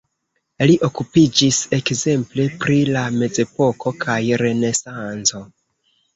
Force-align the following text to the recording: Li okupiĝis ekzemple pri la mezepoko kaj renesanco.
Li 0.69 0.77
okupiĝis 0.87 1.59
ekzemple 1.79 2.47
pri 2.65 2.79
la 2.97 3.05
mezepoko 3.19 3.95
kaj 4.07 4.19
renesanco. 4.45 5.45